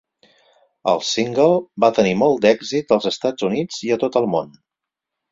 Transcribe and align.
El 0.91 1.01
single 1.09 1.59
va 1.83 1.89
tenir 1.99 2.13
molt 2.21 2.41
d'èxit 2.45 2.95
als 2.97 3.05
Estats 3.11 3.47
Units 3.49 3.77
i 3.89 3.93
a 3.97 3.99
tot 4.05 4.17
el 4.23 4.27
món. 4.37 4.49